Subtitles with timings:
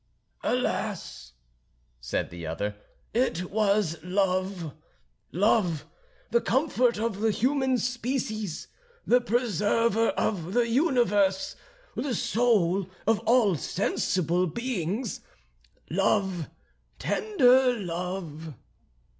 [0.41, 1.33] "Alas!"
[1.99, 2.75] said the other,
[3.13, 4.73] "it was love;
[5.31, 5.85] love,
[6.31, 8.67] the comfort of the human species,
[9.05, 11.55] the preserver of the universe,
[11.95, 15.21] the soul of all sensible beings,
[15.87, 16.49] love,
[16.97, 18.55] tender love."